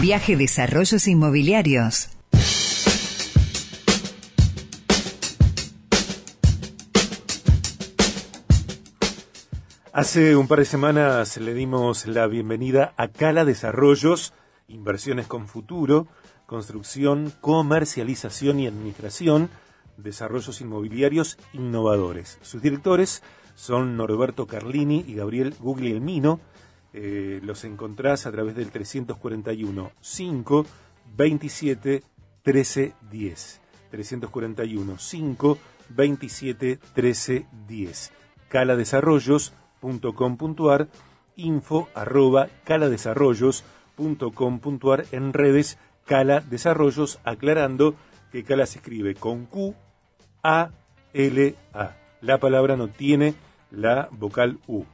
[0.00, 2.08] Viaje Desarrollos Inmobiliarios.
[9.92, 14.32] Hace un par de semanas le dimos la bienvenida a Cala Desarrollos,
[14.66, 16.08] Inversiones con Futuro,
[16.46, 19.50] Construcción, Comercialización y Administración,
[19.98, 22.38] Desarrollos Inmobiliarios Innovadores.
[22.40, 23.22] Sus directores
[23.54, 26.40] son Norberto Carlini y Gabriel Guglielmino.
[26.94, 30.66] Eh, los encontrás a través del 341 5
[31.16, 32.02] 27
[32.42, 33.60] 13 10.
[33.90, 35.58] 341 5
[35.88, 38.12] 27 13 10.
[38.48, 40.88] caladesarrollos.com.ar
[41.36, 47.94] info arroba caladesarrollos.com.ar en redes Cala Desarrollos aclarando
[48.32, 49.74] que Cala se escribe con Q
[50.42, 50.72] A
[51.14, 51.96] L A.
[52.20, 53.34] La palabra no tiene
[53.70, 54.84] la vocal U.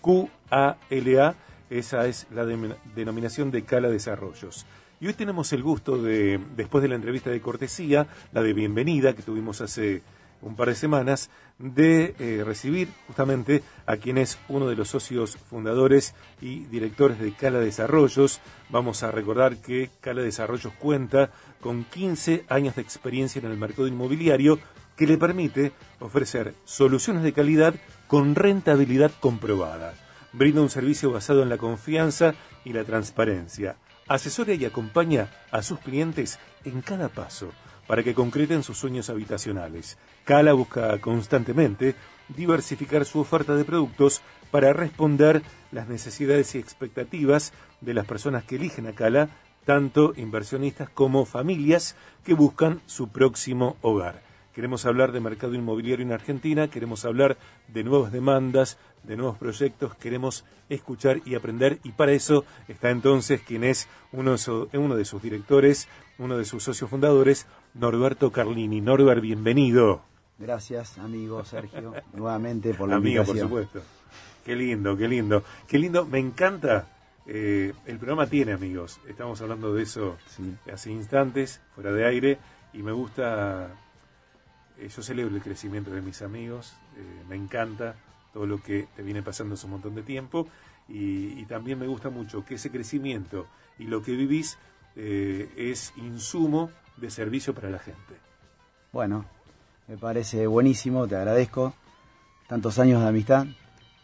[0.00, 1.36] Q A L A
[1.78, 4.64] esa es la denominación de Cala Desarrollos.
[5.00, 9.14] Y hoy tenemos el gusto de, después de la entrevista de cortesía, la de bienvenida
[9.14, 10.02] que tuvimos hace
[10.40, 15.36] un par de semanas, de eh, recibir justamente a quien es uno de los socios
[15.36, 18.40] fundadores y directores de Cala Desarrollos.
[18.68, 23.88] Vamos a recordar que Cala Desarrollos cuenta con 15 años de experiencia en el mercado
[23.88, 24.60] inmobiliario
[24.96, 27.74] que le permite ofrecer soluciones de calidad
[28.06, 29.94] con rentabilidad comprobada
[30.34, 33.76] brinda un servicio basado en la confianza y la transparencia.
[34.06, 37.52] Asesora y acompaña a sus clientes en cada paso
[37.86, 39.98] para que concreten sus sueños habitacionales.
[40.24, 41.94] Cala busca constantemente
[42.28, 48.56] diversificar su oferta de productos para responder las necesidades y expectativas de las personas que
[48.56, 49.28] eligen a Cala,
[49.64, 54.33] tanto inversionistas como familias que buscan su próximo hogar.
[54.54, 59.96] Queremos hablar de mercado inmobiliario en Argentina, queremos hablar de nuevas demandas, de nuevos proyectos,
[59.96, 65.88] queremos escuchar y aprender y para eso está entonces quien es uno de, sus directores,
[66.18, 68.80] uno de sus socios fundadores, Norberto Carlini.
[68.80, 70.02] Norbert, bienvenido.
[70.38, 73.82] Gracias, amigo Sergio, nuevamente por la Amigo, por supuesto.
[74.44, 75.42] Qué lindo, qué lindo.
[75.66, 76.86] Qué lindo, me encanta.
[77.26, 80.16] Eh, el programa tiene amigos, estamos hablando de eso
[80.72, 82.38] hace instantes, fuera de aire,
[82.72, 83.70] y me gusta
[84.78, 87.94] eh, yo celebro el crecimiento de mis amigos, eh, me encanta
[88.32, 90.48] todo lo que te viene pasando hace un montón de tiempo
[90.88, 93.46] y, también me gusta mucho que ese crecimiento
[93.78, 94.58] y lo que vivís
[94.96, 98.14] eh, es insumo de servicio para la gente.
[98.92, 99.24] Bueno,
[99.86, 101.74] me parece buenísimo, te agradezco
[102.48, 103.46] tantos años de amistad,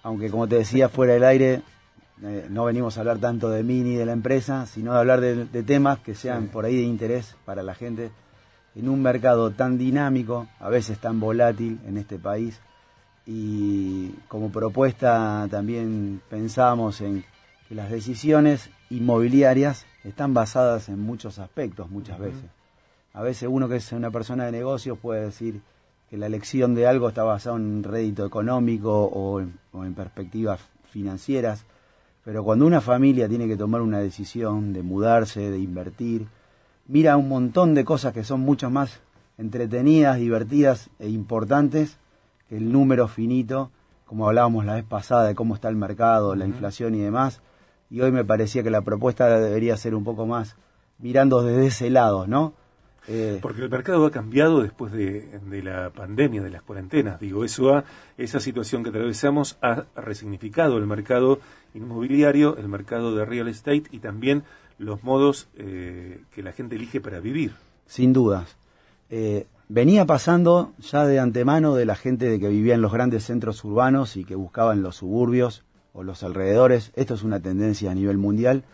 [0.03, 1.63] aunque como te decía fuera del aire,
[2.51, 5.63] no venimos a hablar tanto de mí ni de la empresa, sino de hablar de,
[5.63, 8.11] temas que sean por ahí de interés para la gente
[8.75, 12.61] en un mercado tan dinámico, a veces tan volátil en este país.
[13.27, 17.25] Y como propuesta también pensamos en
[17.69, 22.45] que las decisiones inmobiliarias están basadas en muchos aspectos muchas veces.
[23.13, 25.61] A veces uno que es una persona de negocios puede decir
[26.09, 29.95] que la elección de algo está basada en un rédito económico o en, o en
[29.95, 30.61] perspectivas
[30.91, 31.65] financieras,
[32.25, 36.27] pero cuando una familia tiene que tomar una decisión de mudarse, de invertir,
[36.91, 39.01] mira un montón de cosas que son mucho más
[39.39, 41.99] entretenidas, divertidas e importantes
[42.49, 43.71] que el número finito,
[44.07, 47.43] como hablábamos la vez pasada de cómo está el mercado, la inflación y demás.
[47.91, 50.57] Y hoy me parecía que la propuesta debería ser un poco más
[50.99, 52.55] mirando desde ese lado, ¿no?
[53.07, 57.21] Eh, Porque el mercado ha cambiado después de, la pandemia, de las cuarentenas.
[57.21, 57.85] Digo, eso ha,
[58.19, 61.41] esa situación que atravesamos ha resignificado el mercado
[61.73, 64.43] inmobiliario, el mercado de real estate y también
[64.81, 67.53] los modos eh, que la gente elige para vivir.
[67.87, 68.57] Sin dudas.
[69.11, 73.25] Eh, venía pasando ya de antemano de la gente de que vivía en los grandes
[73.25, 76.93] centros urbanos y que buscaba en los suburbios o los alrededores.
[76.97, 78.65] Esto es una tendencia a nivel mundial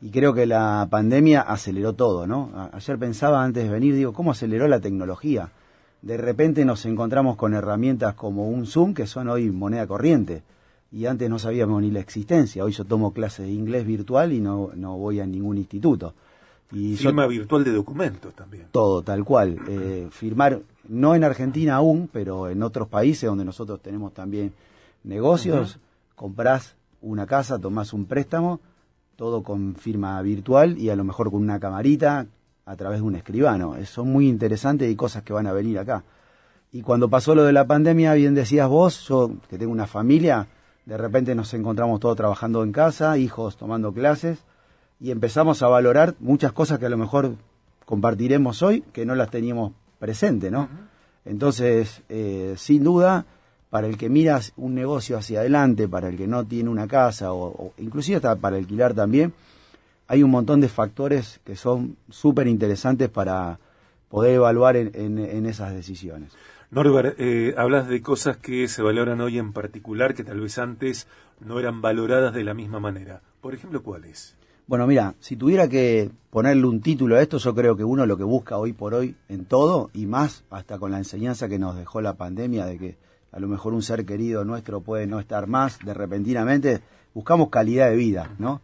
[0.00, 2.70] y creo que la pandemia aceleró todo, ¿no?
[2.72, 5.50] ayer pensaba antes de venir, digo, ¿cómo aceleró la tecnología?
[6.00, 10.42] De repente nos encontramos con herramientas como un Zoom, que son hoy moneda corriente
[10.92, 12.64] y antes no sabíamos ni la existencia.
[12.64, 16.14] Hoy yo tomo clases de inglés virtual y no, no voy a ningún instituto.
[16.72, 18.66] Y Firma virtual de documentos también.
[18.70, 19.58] Todo, tal cual.
[19.68, 24.52] Eh, firmar, no en Argentina aún, pero en otros países donde nosotros tenemos también
[25.02, 25.78] negocios,
[26.14, 28.60] comprás una casa, tomás un préstamo,
[29.16, 32.26] todo con firma virtual y a lo mejor con una camarita
[32.64, 33.74] a través de un escribano.
[33.84, 36.04] Son muy interesantes y cosas que van a venir acá.
[36.72, 40.46] Y cuando pasó lo de la pandemia, bien decías vos, yo que tengo una familia,
[40.90, 44.40] de repente nos encontramos todos trabajando en casa, hijos tomando clases,
[44.98, 47.36] y empezamos a valorar muchas cosas que a lo mejor
[47.84, 50.68] compartiremos hoy que no las teníamos presente, ¿no?
[51.24, 53.24] Entonces, eh, sin duda,
[53.70, 57.32] para el que mira un negocio hacia adelante, para el que no tiene una casa,
[57.32, 59.32] o, inclusive hasta para alquilar también,
[60.08, 63.60] hay un montón de factores que son súper interesantes para
[64.08, 66.32] poder evaluar en, esas decisiones.
[66.72, 71.08] Norbert, eh, hablas de cosas que se valoran hoy en particular que tal vez antes
[71.40, 73.22] no eran valoradas de la misma manera.
[73.40, 74.36] Por ejemplo, ¿cuáles?
[74.68, 78.16] Bueno, mira, si tuviera que ponerle un título a esto, yo creo que uno lo
[78.16, 81.76] que busca hoy por hoy en todo, y más hasta con la enseñanza que nos
[81.76, 82.96] dejó la pandemia de que
[83.32, 86.82] a lo mejor un ser querido nuestro puede no estar más de repentinamente,
[87.14, 88.60] buscamos calidad de vida, ¿no?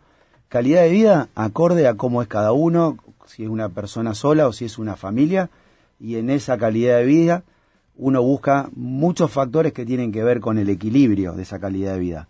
[0.48, 4.52] Calidad de vida acorde a cómo es cada uno, si es una persona sola o
[4.52, 5.50] si es una familia,
[5.98, 7.42] y en esa calidad de vida
[7.96, 12.00] uno busca muchos factores que tienen que ver con el equilibrio de esa calidad de
[12.00, 12.28] vida.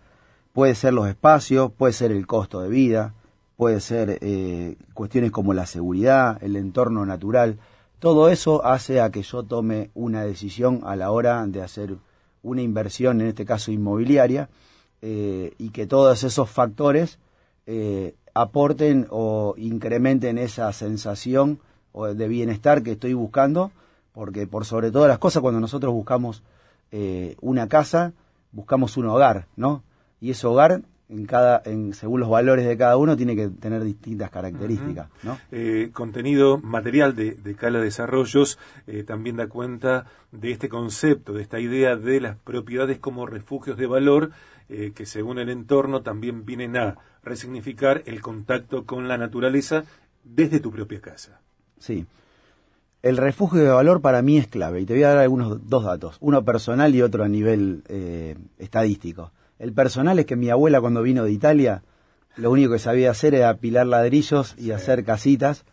[0.53, 3.13] Puede ser los espacios, puede ser el costo de vida,
[3.57, 7.59] puede ser eh, cuestiones como la seguridad, el entorno natural.
[7.99, 11.97] Todo eso hace a que yo tome una decisión a la hora de hacer
[12.43, 14.49] una inversión, en este caso inmobiliaria,
[15.01, 17.19] eh, y que todos esos factores
[17.65, 21.59] eh, aporten o incrementen esa sensación
[22.15, 23.71] de bienestar que estoy buscando,
[24.17, 26.41] porque por sobre todas las cosas, cuando nosotros buscamos
[27.41, 28.13] una casa,
[28.51, 29.83] buscamos un hogar, ¿no?
[30.19, 33.83] Y ese hogar en cada, en, según los valores de cada uno, tiene que tener
[33.83, 35.09] distintas características.
[35.23, 35.39] ¿no?
[35.51, 41.43] Eh, contenido material de, de Cala Desarrollos eh, también da cuenta de este concepto, de
[41.43, 44.31] esta idea de las propiedades como refugios de valor,
[44.69, 49.85] eh, que según el entorno también vienen a resignificar el contacto con la naturaleza
[50.23, 51.39] desde tu propia casa.
[51.79, 52.05] Sí.
[53.03, 55.83] El refugio de valor para mí es clave y te voy a dar algunos dos
[55.83, 57.83] datos, uno personal y otro a nivel
[58.57, 59.31] estadístico.
[59.59, 61.83] El personal es que mi abuela cuando vino de Italia,
[62.35, 65.65] lo único que sabía hacer era pilar ladrillos y hacer casitas.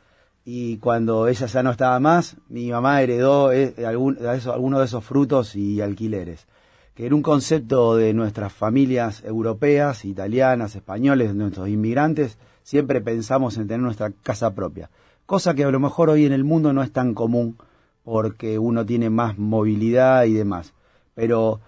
[0.47, 5.05] Y cuando ella ya no estaba más, mi mamá heredó eh, algún, algunos de esos
[5.05, 6.47] frutos y alquileres,
[6.95, 13.69] que era un concepto de nuestras familias europeas, italianas, españoles, nuestros inmigrantes, siempre pensamos en
[13.69, 14.91] tener nuestra casa propia.
[15.27, 17.57] Cosa que a lo mejor hoy en el mundo no es tan común
[18.05, 20.75] porque uno tiene más movilidad y demás.
[21.15, 21.61] Pero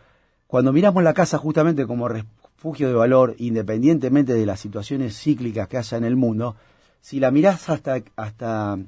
[0.47, 5.79] cuando miramos la casa justamente como refugio de valor, independientemente de las situaciones cíclicas que
[5.79, 6.57] haya en el mundo,
[7.01, 8.79] si la mirás hasta, hasta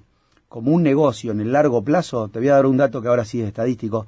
[0.48, 3.24] como un negocio en el largo plazo, te voy a dar un dato que ahora
[3.24, 4.06] sí es estadístico,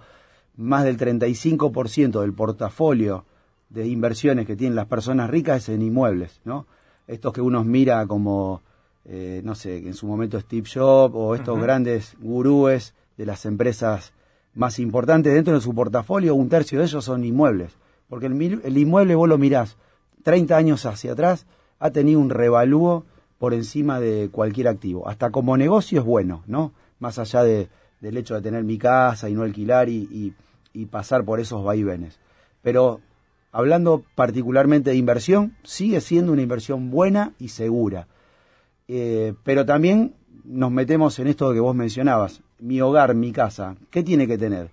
[0.56, 3.25] más del 35% del portafolio
[3.71, 6.67] de inversiones que tienen las personas ricas es en inmuebles, ¿no?
[7.06, 8.63] Estos que uno mira como,
[9.05, 14.12] eh, no sé, en su momento Steve Jobs o estos grandes gurúes de las empresas
[14.55, 17.73] más importante dentro de su portafolio, un tercio de ellos son inmuebles.
[18.08, 19.76] Porque el, inmueble vos lo mirás
[20.25, 21.47] 30 años hacia atrás,
[21.79, 23.05] ha tenido un revalúo
[23.38, 25.08] por encima de cualquier activo.
[25.08, 26.73] Hasta como negocio es bueno, ¿no?
[26.99, 27.69] Más allá de,
[28.00, 30.35] del hecho de tener mi casa y no alquilar y,
[30.91, 32.19] pasar por esos vaivenes.
[32.62, 33.00] Pero
[33.53, 38.08] hablando particularmente de inversión, sigue siendo una inversión buena y segura.
[38.93, 44.03] Eh, pero también nos metemos en esto que vos mencionabas, mi hogar, mi casa, ¿qué
[44.03, 44.71] tiene que tener?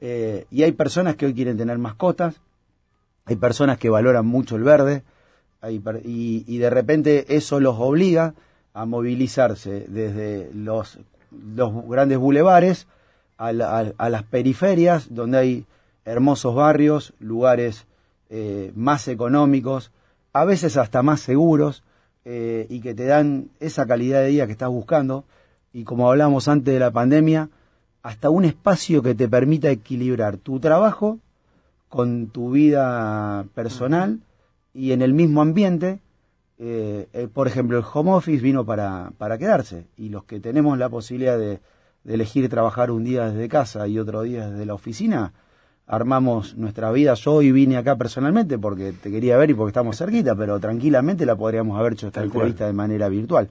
[0.00, 2.40] Eh, y hay personas que hoy quieren tener mascotas,
[3.26, 5.02] hay personas que valoran mucho el verde,
[5.68, 8.32] y, de repente eso los obliga
[8.72, 10.98] a movilizarse desde los,
[11.30, 12.86] grandes bulevares
[13.36, 15.66] a, las periferias, donde hay
[16.06, 17.84] hermosos barrios, lugares
[18.30, 19.90] eh, más económicos,
[20.32, 21.82] a veces hasta más seguros,
[22.24, 25.24] eh, y que te dan esa calidad de vida que estás buscando
[25.72, 27.48] y como hablamos antes de la pandemia,
[28.02, 31.18] hasta un espacio que te permita equilibrar tu trabajo
[31.88, 34.20] con tu vida personal
[34.74, 36.00] y en el mismo ambiente.
[36.58, 40.78] Eh, eh, por ejemplo, el home office vino para, para quedarse y los que tenemos
[40.78, 41.60] la posibilidad de,
[42.04, 45.32] de elegir trabajar un día desde casa y otro día desde la oficina,
[45.86, 47.14] armamos nuestra vida.
[47.14, 51.26] Yo hoy vine acá personalmente porque te quería ver y porque estamos cerquita, pero tranquilamente
[51.26, 53.48] la podríamos haber hecho esta entrevista de manera virtual.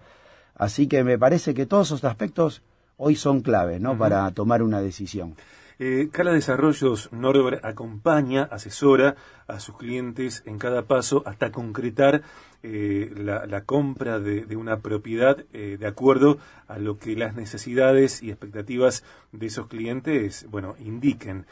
[0.55, 2.61] Así que me parece que todos esos aspectos
[2.97, 3.97] hoy son claves ¿no?
[3.97, 5.35] para tomar una decisión.
[5.83, 9.15] Eh, Cala Desarrollos Norbert acompaña, asesora
[9.47, 12.21] a sus clientes en cada paso hasta concretar
[12.61, 18.29] eh, la, compra de, una propiedad eh, de acuerdo a lo que las necesidades y
[18.29, 21.47] expectativas de esos clientes, bueno, indiquen.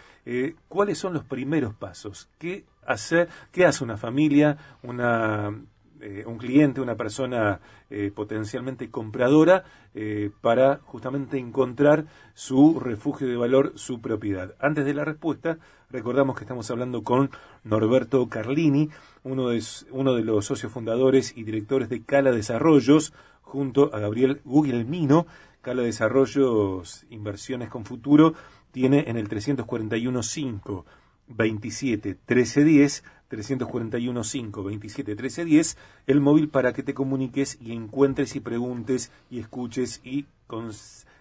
[0.67, 2.29] ¿Cuáles son los primeros pasos?
[2.37, 3.29] ¿Qué hacer?
[3.51, 5.59] ¿Qué hace una familia, una
[6.01, 9.63] eh, un cliente, una persona eh, potencialmente compradora,
[9.93, 14.55] eh, para justamente encontrar su refugio de valor, su propiedad.
[14.59, 15.57] Antes de la respuesta,
[15.89, 17.31] recordamos que estamos hablando con
[17.63, 18.89] Norberto Carlini,
[19.23, 24.41] uno de, uno de los socios fundadores y directores de Cala Desarrollos, junto a Gabriel
[24.45, 25.25] Guglielmino.
[25.61, 28.35] Cala Desarrollos, inversiones con futuro,
[28.71, 30.85] tiene en el 341 5
[31.29, 37.71] 27 13 10 341 5 27 13 10, el móvil para que te comuniques y
[37.71, 40.25] encuentres y preguntes y escuches y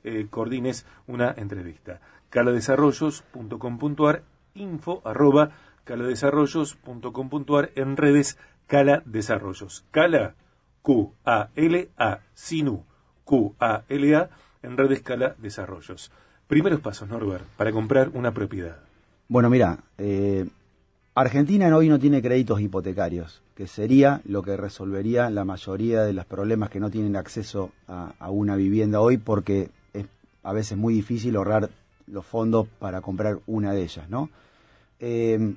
[0.05, 2.01] eh, coordines una entrevista.
[2.31, 4.23] caladesarrollos.com.ar,
[4.55, 5.53] info arroba
[5.85, 9.85] caladesarrollos.com.ar, en redes Cala Desarrollos.
[9.91, 10.35] Cala,
[10.83, 12.85] Q-A-L-A, Sinu,
[13.25, 14.31] Q-A-L-A,
[14.63, 16.13] en redes Cala Desarrollos.
[16.47, 18.79] Primeros pasos, Norbert, para comprar una propiedad.
[19.29, 20.47] Bueno, mira, eh,
[21.21, 26.25] Argentina hoy no tiene créditos hipotecarios, que sería lo que resolvería la mayoría de los
[26.27, 30.07] problemas que no tienen acceso a, una vivienda hoy, porque es
[30.45, 31.71] a veces muy difícil ahorrar
[32.07, 34.31] los fondos para comprar una de ellas, ¿no?
[35.01, 35.57] Eh,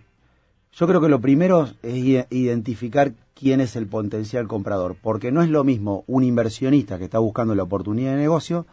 [0.74, 5.50] yo creo que lo primero es identificar quién es el potencial comprador, porque no es
[5.50, 8.66] lo mismo un inversionista que está buscando la oportunidad de negocio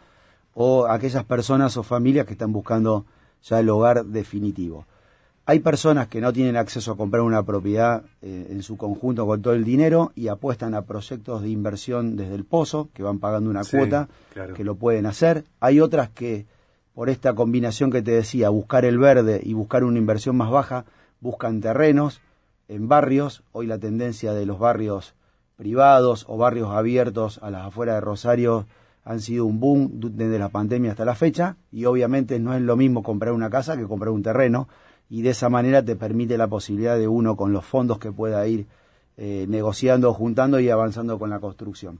[0.55, 3.05] o aquellas personas o familias que están buscando
[3.43, 4.87] ya el hogar definitivo.
[5.49, 9.41] Hay personas que no tienen acceso a comprar una propiedad eh, en su conjunto con
[9.41, 13.49] todo el dinero y apuestan a proyectos de inversión desde el pozo, que van pagando
[13.49, 14.09] una cuota,
[14.55, 15.45] que lo pueden hacer.
[15.59, 16.45] Hay otras que,
[16.93, 20.85] por esta combinación que te decía, buscar el verde y buscar una inversión más baja,
[21.19, 22.21] buscan terrenos
[22.67, 23.41] en barrios.
[23.51, 25.15] Hoy la tendencia de los barrios
[25.55, 28.67] privados o barrios abiertos a las afueras de Rosario
[29.03, 32.77] han sido un boom desde la pandemia hasta la fecha y obviamente no es lo
[32.77, 34.67] mismo comprar una casa que comprar un terreno
[35.09, 38.45] y de esa manera te permite la posibilidad de uno con los fondos que pueda
[38.47, 38.67] ir
[39.17, 41.99] eh, negociando, juntando y avanzando con la construcción.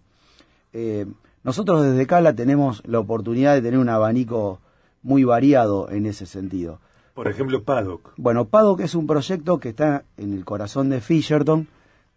[0.73, 1.05] Eh,
[1.43, 4.59] nosotros desde Cala tenemos la oportunidad de tener un abanico
[5.01, 6.79] muy variado en ese sentido.
[7.13, 8.13] Por ejemplo, Paddock.
[8.17, 11.67] Bueno, Paddock es un proyecto que está en el corazón de Fisherton,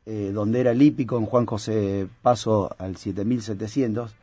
[0.05, 4.15] eh, donde era el hípico en Juan José Paso al 7700,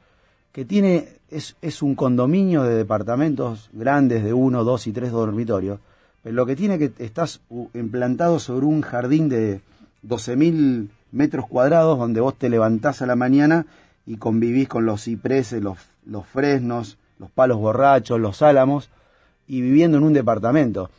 [0.51, 5.79] que tiene, es, es un condominio de departamentos grandes de uno, dos y tres dormitorios,
[6.23, 7.41] lo que tiene que estás
[7.73, 9.61] implantado sobre un jardín de
[10.05, 13.65] 12.000 metros cuadrados donde vos te levantás a la mañana
[14.05, 18.89] y convivís con los cipreses, los, los fresnos, los palos borrachos, los álamos
[19.47, 20.89] y viviendo en un departamento.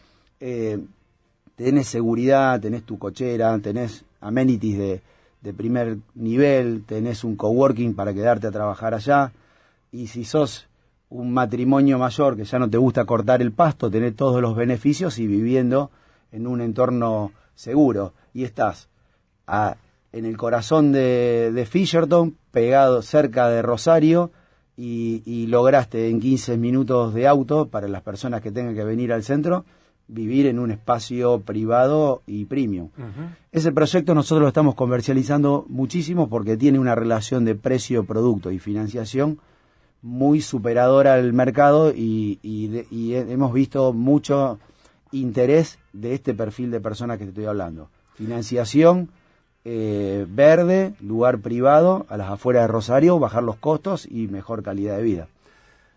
[0.40, 0.78] Eh,
[1.56, 5.02] tenés seguridad, tenés tu cochera, tenés amenities de,
[5.40, 9.32] de primer nivel, tenés un coworking para quedarte a trabajar allá
[9.92, 10.66] y si sos
[11.10, 15.18] un matrimonio mayor que ya no te gusta cortar el pasto, tener todos los beneficios
[15.18, 15.90] y viviendo
[16.32, 18.14] en un entorno seguro.
[18.32, 18.88] Y estás
[20.12, 24.30] en el corazón de, de, Fisherton, pegado cerca de Rosario,
[24.82, 29.22] y, lograste en 15 minutos de auto, para las personas que tengan que venir al
[29.22, 29.64] centro,
[30.08, 32.88] vivir en un espacio privado y premium.
[33.52, 38.58] Ese proyecto nosotros lo estamos comercializando muchísimo porque tiene una relación de precio, producto y
[38.58, 39.38] financiación
[40.02, 42.38] muy superadora al mercado y,
[42.92, 44.58] hemos visto mucho
[45.12, 47.88] interés de este perfil de personas que te estoy hablando.
[48.14, 49.10] Financiación
[49.64, 54.96] eh, verde, lugar privado, a las afueras de Rosario, bajar los costos y mejor calidad
[54.96, 55.28] de vida.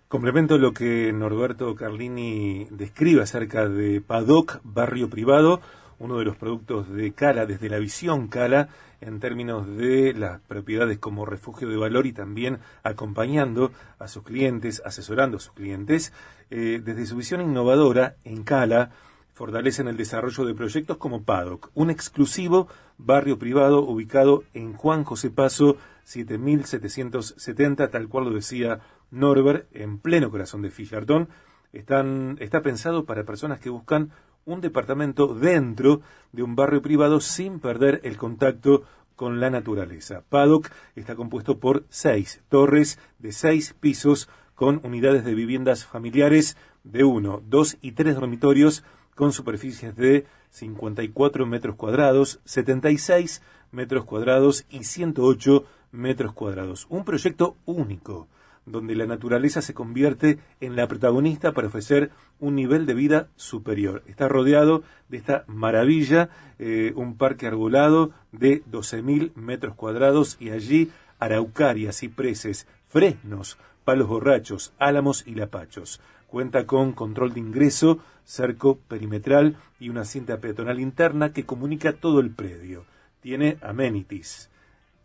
[0.10, 5.60] Complemento lo que Norberto Carlini describe acerca de PADOC, barrio privado,
[6.00, 8.69] uno de los productos de Cala, desde la visión Cala,
[9.01, 14.81] en términos de las propiedades como refugio de valor y también acompañando a sus clientes,
[14.85, 16.13] asesorando a sus clientes,
[16.50, 18.91] eh, desde su visión innovadora en Cala,
[19.33, 25.31] fortalecen el desarrollo de proyectos como PADOC, un exclusivo barrio privado ubicado en Juan José
[25.31, 28.79] Paso 7770, tal cual lo decía
[29.12, 31.29] Norbert, en pleno corazón de Fisherton.
[31.71, 34.12] Están, está pensado para personas que buscan
[34.45, 38.83] un departamento dentro de un barrio privado sin perder el contacto
[39.15, 40.23] con la naturaleza.
[40.29, 47.03] Paddock está compuesto por seis torres de seis pisos con unidades de viviendas familiares de
[47.03, 48.83] uno, dos y tres dormitorios
[49.15, 56.85] con superficies de 54 metros cuadrados, 76 metros cuadrados y 108 metros cuadrados.
[56.89, 58.27] Un proyecto único
[58.65, 64.03] donde la naturaleza se convierte en la protagonista para ofrecer un nivel de vida superior.
[64.08, 66.29] Está rodeado de esta maravilla,
[66.60, 74.74] eh, un parque arbolado de 12.000 metros cuadrados y allí araucarias, cipreses, fresnos, palos borrachos,
[74.79, 76.01] álamos y lapachos.
[76.27, 82.20] Cuenta con control de ingreso, cerco perimetral y una cinta peatonal interna que comunica todo
[82.20, 82.86] el predio.
[83.22, 84.50] Tiene amenities,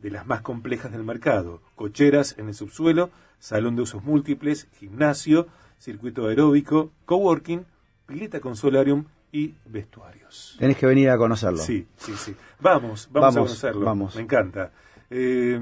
[0.00, 5.46] de las más complejas del mercado, cocheras en el subsuelo, salón de usos múltiples, gimnasio,
[5.78, 7.64] circuito aeróbico, coworking,
[8.06, 10.56] pileta con solarium y vestuarios.
[10.58, 11.58] Tenés que venir a conocerlo.
[11.58, 12.34] Sí, sí, sí.
[12.60, 13.84] Vamos, vamos, a conocerlo.
[13.84, 14.16] Vamos.
[14.16, 14.72] Me encanta.
[15.10, 15.58] Eh,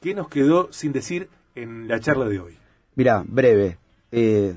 [0.00, 2.58] ¿Qué nos quedó sin decir en la charla de hoy?
[2.94, 3.78] Mira, breve.
[4.12, 4.56] Eh,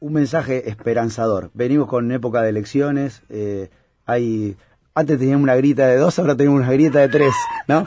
[0.00, 1.50] un mensaje esperanzador.
[1.54, 3.70] Venimos con época de elecciones, eh,
[4.04, 4.56] hay
[4.94, 7.34] antes teníamos una grita de dos, ahora tenemos una grita de tres,
[7.66, 7.86] ¿no?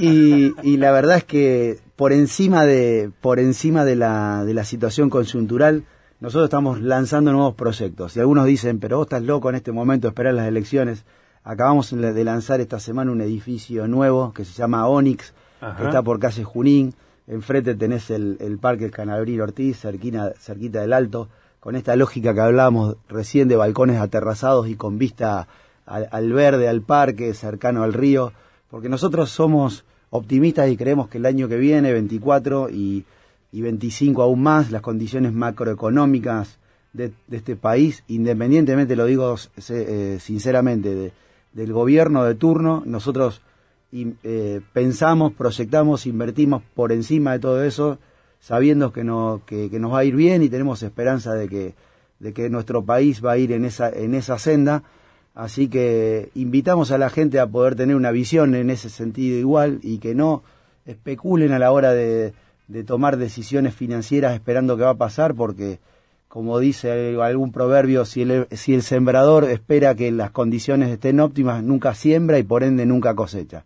[0.00, 4.64] Y, y la verdad es que por encima de, por encima de la, de la
[4.64, 5.84] situación coyuntural,
[6.20, 8.16] nosotros estamos lanzando nuevos proyectos.
[8.16, 11.04] Y algunos dicen, pero vos estás loco en este momento de esperar las elecciones.
[11.44, 15.34] Acabamos de lanzar esta semana un edificio nuevo que se llama Onyx,
[15.76, 16.94] que está por calle Junín.
[17.26, 21.28] Enfrente tenés el, el Parque Canabril Ortiz, cerquina, cerquita del Alto,
[21.60, 25.46] con esta lógica que hablábamos recién de balcones aterrazados y con vista
[25.88, 28.32] al, verde, al parque, cercano al río,
[28.70, 33.04] porque nosotros somos optimistas y creemos que el año que viene, 24 y,
[33.52, 36.58] y 25 aún más, las condiciones macroeconómicas
[36.92, 39.36] de, este país, independientemente, lo digo
[39.70, 41.12] eh, sinceramente,
[41.52, 43.40] del gobierno de turno, nosotros
[43.92, 47.98] eh, pensamos, proyectamos, invertimos por encima de todo eso,
[48.40, 51.74] sabiendo que, no, que, nos va a ir bien y tenemos esperanza de que,
[52.18, 54.82] de que nuestro país va a ir en esa, en esa senda
[55.38, 59.78] Así que invitamos a la gente a poder tener una visión en ese sentido igual
[59.82, 60.42] y que no
[60.84, 62.34] especulen a la hora de,
[62.84, 65.78] tomar decisiones financieras esperando que va a pasar, porque
[66.26, 71.62] como dice algún proverbio, si el, si el sembrador espera que las condiciones estén óptimas,
[71.62, 73.64] nunca siembra y por ende nunca cosecha.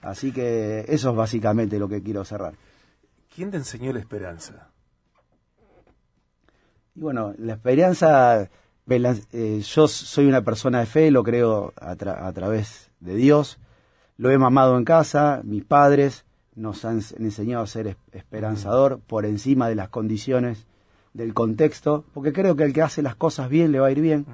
[0.00, 2.54] Así que eso es básicamente lo que quiero cerrar.
[3.32, 4.70] ¿Quién te enseñó la esperanza?
[6.96, 8.50] Y bueno, la esperanza
[8.88, 13.58] eh, yo soy una persona de fe, lo creo a, través de Dios,
[14.16, 16.24] lo he mamado en casa, mis padres
[16.54, 20.66] nos han enseñado a ser esperanzador por encima de las condiciones
[21.14, 24.00] del contexto, porque creo que el que hace las cosas bien le va a ir
[24.00, 24.26] bien,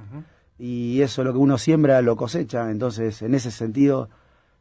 [0.58, 4.08] y eso lo que uno siembra lo cosecha, entonces en ese sentido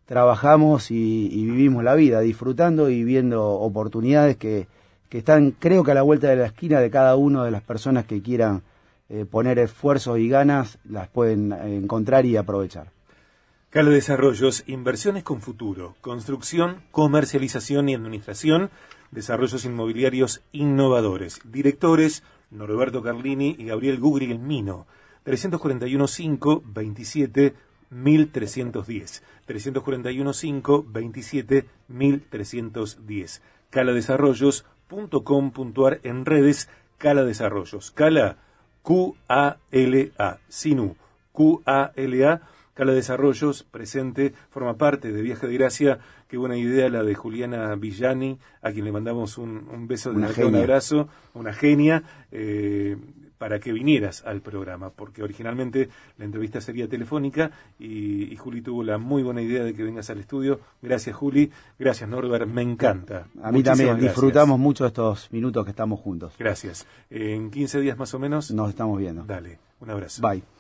[0.05, 4.67] trabajamos y, vivimos la vida, disfrutando y viendo oportunidades que,
[5.09, 7.61] que están creo que a la vuelta de la esquina de cada una de las
[7.61, 8.61] personas que quieran
[9.09, 12.91] eh, poner esfuerzos y ganas, las pueden encontrar y aprovechar.
[13.69, 18.69] Cala Desarrollos, inversiones con futuro, construcción, comercialización y administración,
[19.11, 21.39] desarrollos inmobiliarios innovadores.
[21.43, 24.87] Directores, Norberto Carlini y Gabriel Gugri Mino.
[25.23, 27.55] 341 5 27
[27.89, 29.23] 1310.
[29.45, 33.41] 341 5 27 1310.
[33.69, 37.91] Caladesarrollos.com.ar en redes Cala Desarrollos.
[37.91, 38.37] Cala
[38.87, 40.95] QALA, SINU,
[41.35, 42.39] QALA,
[42.77, 45.97] Cala Desarrollos, presente, forma parte de Viaje de Gracia.
[46.27, 50.55] Qué buena idea la de Juliana Villani, a quien le mandamos un, beso, de un
[50.55, 52.03] abrazo, una genia.
[52.31, 52.95] Eh,
[53.39, 58.97] para que vinieras al programa, porque originalmente la entrevista sería telefónica y, Juli tuvo la
[58.97, 60.59] muy buena idea de que vengas al estudio.
[60.81, 63.27] Gracias Juli, gracias Norbert, me encanta.
[63.43, 66.33] A mí también, disfrutamos mucho estos minutos que estamos juntos.
[66.37, 66.87] Gracias.
[67.09, 68.51] En 15 días más o menos.
[68.51, 69.23] Nos estamos viendo.
[69.23, 70.21] Dale, un abrazo.
[70.27, 70.56] Bye.